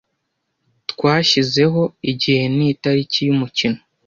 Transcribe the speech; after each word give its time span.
Twashyizeho 0.91 1.81
igihe 2.11 2.43
nitariki 2.55 3.19
yumukino. 3.27 3.79